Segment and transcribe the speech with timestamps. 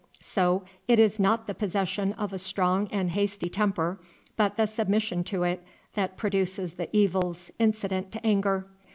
[0.19, 3.99] So it is not the possession of a strong and hasty temper,
[4.35, 8.65] but the submission to it, that produces the evils incident to anger.